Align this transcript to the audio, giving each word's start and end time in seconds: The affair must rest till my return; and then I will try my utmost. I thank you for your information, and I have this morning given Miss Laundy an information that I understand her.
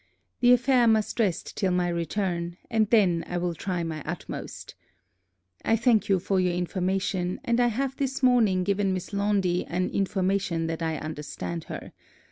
The 0.39 0.51
affair 0.51 0.87
must 0.87 1.19
rest 1.19 1.55
till 1.55 1.71
my 1.71 1.87
return; 1.87 2.57
and 2.71 2.89
then 2.89 3.23
I 3.27 3.37
will 3.37 3.53
try 3.53 3.83
my 3.83 4.01
utmost. 4.03 4.73
I 5.63 5.75
thank 5.75 6.09
you 6.09 6.17
for 6.17 6.39
your 6.39 6.55
information, 6.55 7.39
and 7.45 7.59
I 7.59 7.67
have 7.67 7.97
this 7.97 8.23
morning 8.23 8.63
given 8.63 8.95
Miss 8.95 9.13
Laundy 9.13 9.63
an 9.67 9.91
information 9.91 10.65
that 10.65 10.81
I 10.81 10.97
understand 10.97 11.65
her. 11.65 11.91